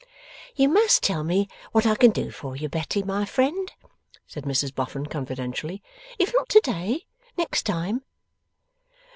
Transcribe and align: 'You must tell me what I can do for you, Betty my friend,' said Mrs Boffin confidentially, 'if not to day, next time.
'You 0.55 0.67
must 0.67 1.03
tell 1.03 1.23
me 1.23 1.47
what 1.73 1.85
I 1.85 1.93
can 1.93 2.09
do 2.09 2.31
for 2.31 2.55
you, 2.55 2.67
Betty 2.67 3.03
my 3.03 3.23
friend,' 3.23 3.71
said 4.25 4.45
Mrs 4.45 4.73
Boffin 4.73 5.05
confidentially, 5.05 5.83
'if 6.17 6.33
not 6.33 6.49
to 6.49 6.59
day, 6.61 7.05
next 7.37 7.67
time. 7.67 8.01